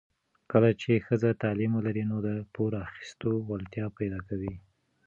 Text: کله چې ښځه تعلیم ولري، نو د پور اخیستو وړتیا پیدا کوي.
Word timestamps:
کله 0.51 0.69
چې 0.81 1.03
ښځه 1.07 1.29
تعلیم 1.43 1.71
ولري، 1.75 2.03
نو 2.11 2.17
د 2.27 2.29
پور 2.53 2.71
اخیستو 2.87 3.29
وړتیا 3.49 3.85
پیدا 3.97 4.19
کوي. 4.29 4.53